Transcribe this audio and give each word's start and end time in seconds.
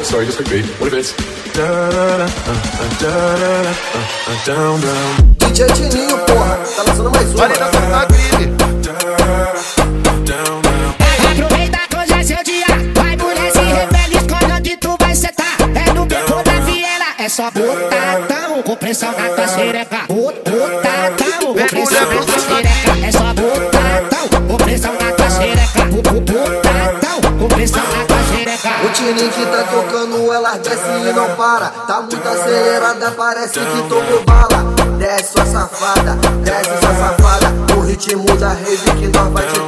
What? 0.00 0.06
Sorry, 0.06 0.24
just 0.26 0.38
quickly. 0.38 0.62
What 0.80 0.92
if 0.92 0.98
it's 0.98 1.12
Da 1.52 1.66
da 1.90 2.16
da, 2.16 2.24
uh, 2.24 2.24
uh, 2.24 2.88
da 3.00 3.12
da 3.36 3.62
da, 3.62 3.70
uh, 3.70 4.04
uh, 4.30 4.44
down, 4.46 4.80
down. 4.80 5.36
DJ 5.38 5.66
Tininho, 5.74 6.16
porra, 6.26 6.56
tá 6.76 6.82
lançando 6.86 7.10
mais 7.10 7.28
uma. 7.34 7.36
Vale 7.36 7.58
da 7.58 8.04
Gripe. 8.06 8.46
Da. 10.24 10.40
Aproveita 11.30 11.78
que 11.90 11.96
hoje 11.96 12.12
é 12.14 12.22
seu 12.22 12.42
dia. 12.44 12.66
Vai, 12.94 13.16
mulher, 13.16 13.52
se 13.52 13.58
revela, 13.60 14.14
escolhe 14.14 14.52
onde 14.56 14.76
tu 14.78 14.96
vai 14.98 15.14
sentar. 15.14 15.56
É 15.74 15.92
no 15.92 16.06
beco 16.06 16.42
da 16.44 16.60
viela, 16.60 17.06
é 17.18 17.28
só 17.28 17.50
botadão. 17.50 18.62
Com 18.62 18.76
pressão 18.76 19.12
na 19.12 19.28
tua 19.28 19.48
xereca. 19.48 19.98
Bot- 20.08 20.40
Botadão, 20.50 21.54
com 21.54 21.54
pressão 21.54 22.00
na 22.00 22.22
tua 22.24 22.38
xereca. 22.38 22.69
Tocando, 30.30 30.32
ela 30.32 30.56
desce 30.56 31.08
e 31.08 31.12
não 31.12 31.34
para. 31.36 31.66
Tá 31.68 32.00
muito 32.00 32.16
acelerada, 32.16 33.10
parece 33.12 33.58
que 33.58 33.88
tomou 33.88 34.24
bala. 34.24 34.70
Desce 34.98 35.32
sua 35.32 35.46
safada, 35.46 36.14
desce 36.42 36.70
sua 36.78 36.94
safada. 36.94 37.52
O 37.76 37.80
ritmo 37.80 38.24
da 38.36 38.48
rave 38.50 38.90
que 38.98 39.08
nós 39.08 39.32
vai 39.32 39.46
te 39.46 39.60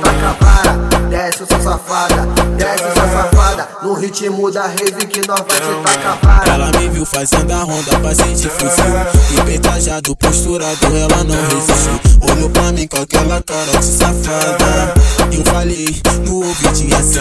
No 3.93 3.99
ritmo 3.99 4.51
da 4.51 4.69
rave 4.69 5.07
que 5.07 5.21
nós 5.29 5.39
vai 5.41 5.61
te 5.61 6.01
tacar. 6.01 6.49
Ela 6.49 6.71
me 6.81 6.89
viu 6.89 7.05
fazendo 7.05 7.53
a 7.53 7.63
ronda, 7.63 8.01
paciente 8.01 8.49
fuzil 8.49 9.39
E 9.39 9.43
bem 9.43 9.59
trajado, 9.59 10.17
posturado, 10.17 10.87
ela 10.97 11.23
não 11.23 11.35
resistiu 11.35 12.01
Olhou 12.23 12.49
pra 12.49 12.73
mim 12.73 12.87
com 12.87 13.03
aquela 13.03 13.43
cara 13.43 13.79
de 13.79 13.85
safada. 13.85 14.95
Eu 15.31 15.45
falei 15.45 16.01
no 16.25 16.37
ouvidinho 16.37 16.97
assim. 16.97 17.21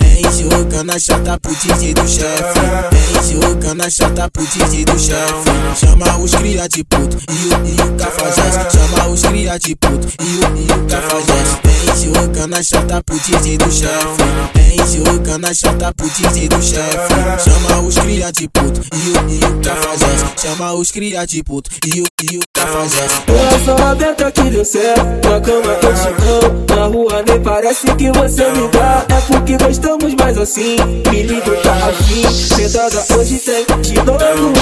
Vem 0.00 0.48
jogando 0.48 0.92
a 0.92 0.98
chata 1.00 1.40
pro 1.40 1.52
DJ 1.56 1.94
do 1.94 2.06
chefe. 2.06 2.60
Vem 2.92 3.40
jogando 3.40 3.82
a 3.82 3.90
chata 3.90 4.30
pro 4.30 4.46
DJ 4.46 4.84
do 4.84 4.98
chefe. 4.98 5.50
Chama 5.74 6.18
os 6.18 6.34
cria 6.36 6.68
de 6.68 6.84
puto 6.84 7.18
e 7.28 7.32
o, 7.32 7.66
e 7.66 7.88
o 7.88 7.96
cafajeste. 7.96 8.78
Chama 8.78 9.08
os 9.08 9.22
cria 9.22 9.58
de 9.58 9.74
puto 9.74 10.06
e 10.22 10.24
o, 10.24 10.56
e 10.56 10.72
o 10.72 10.86
cafajeste 10.86 11.55
jogando 12.56 12.58
a 12.58 12.62
chata 12.62 13.02
pro 13.02 13.18
DJ 13.18 13.58
do 13.58 13.70
chefe. 13.70 14.22
Vem 14.54 15.04
jogando 15.04 15.44
a 15.44 15.54
chata 15.54 15.92
pro 15.94 16.08
DJ 16.08 16.48
do 16.48 16.62
chefe. 16.62 17.50
Chama 17.50 17.80
os 17.82 17.98
cria 17.98 18.32
de 18.32 18.48
puto 18.48 18.80
e 18.94 19.10
o, 19.10 19.30
e 19.30 19.44
o 19.44 19.60
cafajeste 19.60 20.40
Chama 20.40 20.72
os 20.74 20.90
cria 20.90 21.26
de 21.26 21.42
puto 21.42 21.70
e 21.84 22.00
o, 22.00 22.04
e 22.30 22.36
o 22.38 22.40
cafajeste 22.54 23.20
Coração 23.26 23.88
aberto 23.88 24.24
aqui 24.24 24.42
deu 24.42 24.64
certo 24.64 25.28
Na 25.28 25.40
cama 25.40 25.72
eu 25.82 25.94
te 25.94 26.08
amo 26.32 26.66
Na 26.76 26.84
rua 26.86 27.24
nem 27.26 27.40
parece 27.42 27.86
que 27.96 28.10
você 28.12 28.50
me 28.52 28.68
dá. 28.68 29.04
É 29.08 29.20
porque 29.20 29.56
gostamos 29.58 30.14
mais 30.14 30.38
assim. 30.38 30.76
Me 31.10 31.22
liga, 31.22 31.56
tá 31.62 31.74
afim. 31.88 32.30
Sentada 32.30 33.04
hoje 33.18 33.38
tem 33.38 33.66
de 33.82 33.94
novo 33.94 34.52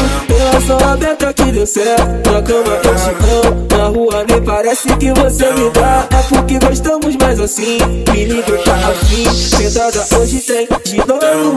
Coração 0.55 0.78
aberto 0.88 1.27
aqui 1.27 1.50
deu 1.50 1.66
certo 1.66 2.30
Na 2.30 2.41
cama 2.41 2.80
eu 2.84 2.94
te 2.94 3.48
amo 3.48 3.66
Na 3.77 3.88
rua 3.88 4.24
nem 4.28 4.41
parece 4.41 4.86
que 4.97 5.12
você 5.12 5.52
me 5.52 5.69
dá 5.70 6.06
É 6.12 6.22
porque 6.28 6.58
gostamos 6.60 7.16
mais 7.16 7.41
assim 7.41 7.78
Me 8.12 8.24
liga, 8.24 8.56
tá 8.58 8.75
afim 8.88 9.28
Sentada 9.34 10.06
hoje 10.16 10.41
tem 10.42 10.69
de 10.84 10.98
novo 10.98 11.56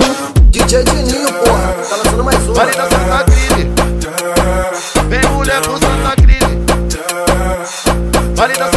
DJ 0.49 0.83
Tininho, 0.83 1.31
porra, 1.31 1.75
tá 1.87 1.95
lançando 1.97 2.23
mais 2.23 2.43
uma. 2.43 2.53
Vale 2.55 2.71
da 2.71 2.83
Santa 2.89 3.23
Gripe. 3.23 3.71
Vem 5.07 5.31
mulher 5.31 5.61
pro 5.61 5.73
Santa 5.73 6.15
Gripe. 6.15 6.45
Vale 8.35 8.53
da 8.55 8.65
Santa 8.65 8.76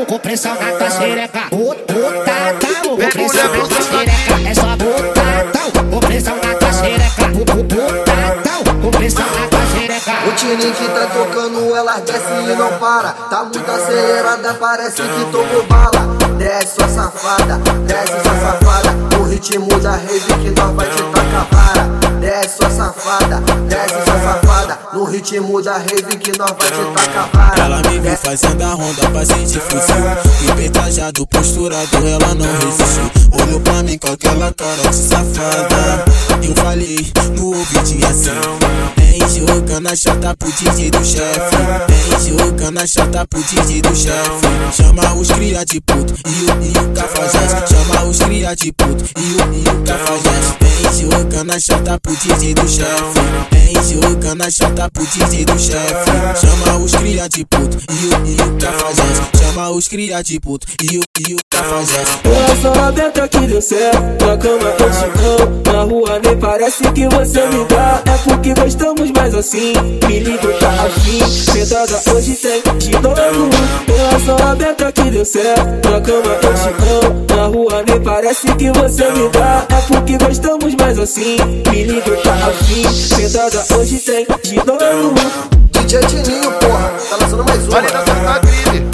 botadão. 0.00 0.06
Com 0.06 0.18
pressão 0.18 0.54
na 0.54 0.72
tua 0.72 0.90
xereca. 0.90 1.40
Bot- 1.50 1.84
Botadão, 1.92 2.96
com 2.96 3.08
pressão 3.10 3.44
na 3.52 3.66
tua 3.66 3.82
xereca. 3.82 4.48
É 4.48 4.54
só 4.54 4.76
botadão, 4.76 5.90
com 5.90 6.00
pressão 6.00 6.36
na 6.36 6.54
tua 6.54 6.72
xereca. 6.72 7.28
Bu- 7.28 7.44
bu- 7.44 7.62
Botadão, 7.64 8.80
com 8.82 8.90
pressão 8.90 9.24
na 9.26 9.46
tua 9.48 9.66
xereca. 9.66 10.12
O 10.28 10.32
Tininho 10.32 10.72
que 10.74 10.88
tá 10.88 11.06
tocando, 11.06 11.76
ela 11.76 11.98
desce 12.00 12.52
e 12.52 12.56
não 12.56 12.78
para. 12.78 13.10
Tá 13.12 13.44
muito 13.44 13.70
acelerada, 13.70 14.54
parece 14.54 15.02
que 15.02 15.24
tomou 15.32 15.62
bala. 15.64 16.16
Desce 16.38 16.74
sua 16.76 16.88
safada, 16.88 17.58
desce 17.86 18.12
sua 18.22 18.34
safada. 18.40 18.96
O 19.20 19.24
ritmo 19.24 19.78
da 19.80 19.92
rave 19.92 20.34
que 20.42 20.50
nós 20.60 20.74
vai 20.74 20.88
te 20.88 21.02
tacar 21.02 21.46
vara. 21.52 21.99
Desce 22.20 22.56
sua 22.58 22.70
safada, 22.70 23.40
desce 23.66 23.94
sua 24.04 24.20
safada. 24.20 24.78
No 24.92 25.04
ritmo 25.04 25.62
da 25.62 25.78
rave 25.78 26.18
que 26.18 26.36
nós 26.38 26.50
vai 26.50 26.70
te 26.70 27.12
tacar. 27.12 27.58
Ela 27.58 27.82
me 27.90 27.98
viu 27.98 28.16
fazendo 28.16 28.62
a 28.62 28.74
ronda, 28.74 29.10
paciente 29.10 29.58
fuzil. 29.58 30.46
E 30.46 30.52
bem 30.52 30.70
trajado, 30.70 31.26
posturado, 31.26 31.96
ela 31.96 32.34
não 32.34 32.52
resistiu 32.58 33.10
Olhou 33.42 33.60
pra 33.60 33.82
mim 33.82 33.96
com 33.96 34.12
aquela 34.12 34.52
cara 34.52 34.90
de 34.90 34.96
safada. 34.96 36.04
Eu 36.42 36.54
falei 36.56 37.10
no 37.36 37.56
ouvidinho 37.56 38.06
assim 38.06 38.69
Vem 39.10 39.28
jogando 39.28 39.88
a 39.88 39.96
chata 39.96 40.36
pro 40.36 40.52
DJ 40.52 40.88
do 40.90 41.04
chefe. 41.04 41.56
Vem 41.88 42.38
jogando 42.38 42.78
a 42.78 42.86
chata 42.86 43.26
pro 43.26 43.42
DJ 43.42 43.82
do 43.82 43.96
chefe. 43.96 44.46
Chama 44.72 45.14
os 45.14 45.28
cria 45.32 45.64
de 45.64 45.80
puto 45.80 46.14
e 46.14 46.44
o, 46.44 46.64
e 46.64 46.78
o 46.78 46.92
cafajeste. 46.94 47.74
Chama 47.74 48.04
os 48.04 48.18
cria 48.18 48.54
de 48.54 48.72
puto 48.72 49.04
e 49.18 49.32
o, 49.32 49.54
e 49.54 49.68
o 49.68 49.82
cafajeste. 49.84 50.56
Vem 50.60 51.10
jogando 51.10 51.50
a 51.50 51.58
chata 51.58 51.98
pro 52.00 52.14
DJ 52.14 52.54
do 52.54 52.68
chefe. 52.68 53.20
Vem 53.50 53.74
jogando 53.82 54.19
a 54.38 54.50
chata 54.50 54.88
pro 54.92 55.04
DJ 55.06 55.44
do 55.44 55.58
chefe. 55.58 56.10
Chama 56.40 56.78
os 56.78 56.94
cria 56.94 57.28
de 57.28 57.44
puto 57.44 57.78
e 57.90 58.06
o, 58.06 58.26
e 58.26 58.34
o 58.34 58.56
cafajeste 58.58 59.38
Chama 59.38 59.70
os 59.70 59.88
cria 59.88 60.22
de 60.22 60.38
puto 60.38 60.66
e 60.82 60.98
o, 60.98 61.00
e 61.28 61.34
o 61.34 61.38
cafajeste 61.50 62.18
Coração 62.22 62.84
aberto 62.84 63.18
aqui 63.22 63.38
deu 63.40 63.60
certo 63.60 64.24
Na 64.24 64.36
cama 64.36 64.74
eu 64.78 64.90
te 64.90 65.42
amo 65.42 65.62
Na 65.72 65.82
rua 65.82 66.20
nem 66.24 66.38
parece 66.38 66.82
que 66.92 67.08
você 67.08 67.46
me 67.48 67.64
dá. 67.64 68.02
É 68.06 68.18
porque 68.18 68.54
gostamos 68.54 69.10
mais 69.10 69.34
assim. 69.34 69.72
Me 70.06 70.20
liga, 70.20 70.52
tá 70.60 70.70
afim. 70.84 71.26
Sentada 71.26 72.00
hoje 72.14 72.36
tem 72.36 72.62
de 72.78 72.90
novo 72.92 73.50
Coração 73.86 74.48
aberto 74.48 74.84
aqui 74.84 75.10
deu 75.10 75.24
certo 75.24 75.88
Na 75.90 76.00
cama 76.00 76.38
eu 76.42 76.54
te 76.54 77.06
amo 77.06 77.26
Na 77.36 77.46
rua 77.46 77.84
nem 77.86 78.00
parece 78.00 78.46
que 78.54 78.70
você 78.70 79.10
me 79.10 79.28
dá. 79.30 79.66
É 79.68 79.80
porque 79.88 80.16
gostamos 80.18 80.59
assim 81.02 81.36
Me 81.70 81.84
liga, 81.84 82.16
tá 82.22 82.34
afim 82.48 82.88
Sentada 82.92 83.64
hoje 83.76 83.98
tem 84.00 84.26
de 84.42 84.56
novo 84.56 85.50
DJ 85.90 86.00
Tininho, 86.06 86.52
porra, 86.52 86.92
tá 87.08 87.16
lançando 87.16 87.44
mais 87.44 87.58
uma. 87.62 87.70
Vale 87.70 87.90
da 87.90 87.98
Santa 87.98 88.38
Gripe. 88.38 88.84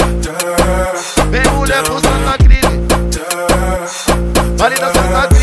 Vem 1.30 1.52
mulher 1.52 1.82
pro 1.82 1.94
Santa 1.96 2.36
Gripe. 2.38 2.66
Vale 4.56 4.76
da 4.76 4.86
Santa 4.86 5.26
Gripe. 5.26 5.35